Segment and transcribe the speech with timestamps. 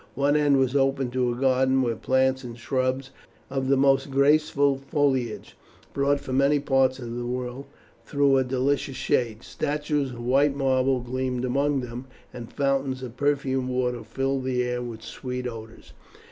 [0.15, 3.11] One end was open to a garden, where plants and shrubs
[3.51, 5.55] of the most graceful foliage,
[5.93, 7.65] brought from many parts of the world,
[8.03, 9.43] threw a delicious shade.
[9.43, 14.81] Statues of white marble gleamed among them, and fountains of perfumed waters filled the air
[14.81, 15.93] with sweet odours.